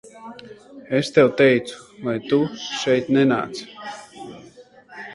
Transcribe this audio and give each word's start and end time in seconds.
Es 0.99 1.11
tev 1.17 1.29
teicu, 1.41 1.77
lai 2.07 2.17
Tu 2.31 2.41
šeit 2.81 3.15
nenāc! 3.19 3.65